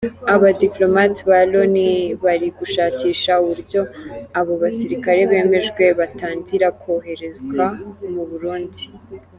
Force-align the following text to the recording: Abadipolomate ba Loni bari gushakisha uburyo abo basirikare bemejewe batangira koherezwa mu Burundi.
Abadipolomate 0.35 1.19
ba 1.29 1.39
Loni 1.51 1.89
bari 2.23 2.47
gushakisha 2.59 3.31
uburyo 3.43 3.81
abo 4.39 4.53
basirikare 4.63 5.21
bemejewe 5.31 5.91
batangira 5.99 6.67
koherezwa 6.81 7.65
mu 8.13 8.23
Burundi. 8.31 8.81